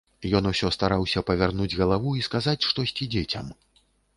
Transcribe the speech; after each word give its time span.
Ён 0.37 0.45
усё 0.51 0.69
стараўся 0.77 1.23
павярнуць 1.27 1.69
галаву 1.81 2.15
і 2.21 2.25
сказаць 2.31 2.59
штосьці 2.71 3.11
дзецям. 3.17 3.55